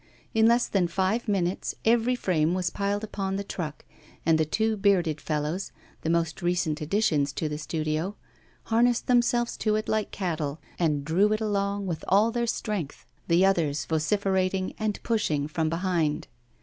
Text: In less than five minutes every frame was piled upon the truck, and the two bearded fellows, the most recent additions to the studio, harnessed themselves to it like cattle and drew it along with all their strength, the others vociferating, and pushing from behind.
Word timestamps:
In 0.33 0.47
less 0.47 0.65
than 0.65 0.87
five 0.87 1.27
minutes 1.27 1.75
every 1.85 2.15
frame 2.15 2.55
was 2.55 2.71
piled 2.71 3.03
upon 3.03 3.35
the 3.35 3.43
truck, 3.43 3.85
and 4.25 4.39
the 4.39 4.45
two 4.45 4.75
bearded 4.75 5.21
fellows, 5.21 5.71
the 6.01 6.09
most 6.09 6.41
recent 6.41 6.81
additions 6.81 7.31
to 7.33 7.47
the 7.47 7.59
studio, 7.59 8.15
harnessed 8.63 9.05
themselves 9.05 9.55
to 9.57 9.75
it 9.75 9.87
like 9.87 10.09
cattle 10.09 10.59
and 10.79 11.05
drew 11.05 11.31
it 11.33 11.39
along 11.39 11.85
with 11.85 12.03
all 12.07 12.31
their 12.31 12.47
strength, 12.47 13.05
the 13.27 13.45
others 13.45 13.85
vociferating, 13.85 14.73
and 14.79 14.99
pushing 15.03 15.47
from 15.47 15.69
behind. 15.69 16.27